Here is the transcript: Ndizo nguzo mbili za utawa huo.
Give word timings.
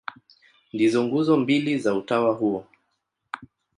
Ndizo 0.73 1.03
nguzo 1.03 1.37
mbili 1.37 1.77
za 1.79 1.95
utawa 1.95 2.33
huo. 2.33 2.65